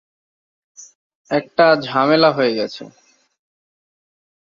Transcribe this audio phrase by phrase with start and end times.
[1.31, 2.83] একটা ঝামেলা হয়ে গেছে।